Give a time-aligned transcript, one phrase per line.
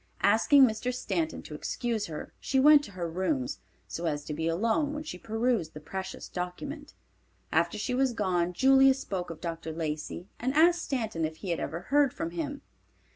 [0.23, 0.91] Asking Mr.
[0.91, 5.03] Stanton to excuse her, she went to her rooms, so as to be alone when
[5.03, 6.95] she perused the precious document.
[7.51, 9.71] After she was gone, Julia spoke of Dr.
[9.71, 12.63] Lacey and asked Stanton if he had ever heard from him.